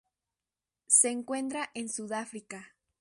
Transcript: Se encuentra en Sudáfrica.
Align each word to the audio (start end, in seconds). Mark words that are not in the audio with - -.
Se 0.87 1.11
encuentra 1.11 1.69
en 1.75 1.87
Sudáfrica. 1.87 2.75